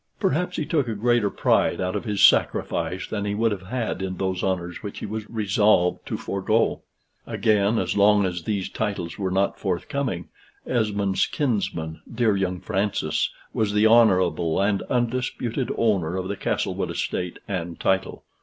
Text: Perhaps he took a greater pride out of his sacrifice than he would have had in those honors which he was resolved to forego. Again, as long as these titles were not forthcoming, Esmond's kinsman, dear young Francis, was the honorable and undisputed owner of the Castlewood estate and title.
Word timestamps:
Perhaps 0.19 0.57
he 0.57 0.65
took 0.65 0.87
a 0.87 0.95
greater 0.95 1.29
pride 1.29 1.79
out 1.79 1.95
of 1.95 2.05
his 2.05 2.25
sacrifice 2.25 3.05
than 3.07 3.23
he 3.23 3.35
would 3.35 3.51
have 3.51 3.67
had 3.67 4.01
in 4.01 4.17
those 4.17 4.41
honors 4.41 4.81
which 4.81 4.97
he 4.97 5.05
was 5.05 5.29
resolved 5.29 6.03
to 6.07 6.17
forego. 6.17 6.81
Again, 7.27 7.77
as 7.77 7.95
long 7.95 8.25
as 8.25 8.41
these 8.41 8.67
titles 8.67 9.19
were 9.19 9.29
not 9.29 9.59
forthcoming, 9.59 10.29
Esmond's 10.65 11.27
kinsman, 11.27 12.01
dear 12.11 12.35
young 12.35 12.59
Francis, 12.59 13.29
was 13.53 13.73
the 13.73 13.85
honorable 13.85 14.59
and 14.59 14.81
undisputed 14.89 15.71
owner 15.77 16.17
of 16.17 16.27
the 16.27 16.35
Castlewood 16.35 16.89
estate 16.89 17.37
and 17.47 17.79
title. 17.79 18.23